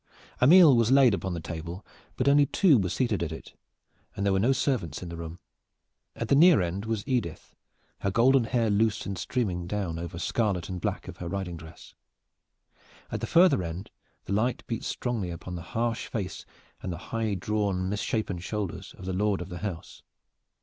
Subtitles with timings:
[0.39, 1.85] A meal was laid upon the table,
[2.17, 3.53] but only two were seated at it,
[4.15, 5.37] and there were no servants in the room.
[6.15, 7.53] At the near end was Edith,
[7.99, 11.55] her golden hair loose and streaming down over the scarlet and black of her riding
[11.55, 11.93] dress.
[13.11, 13.91] At the farther end
[14.25, 16.47] the light beat strongly upon the harsh face
[16.81, 20.01] and the high drawn misshapen shoulders of the lord of the house.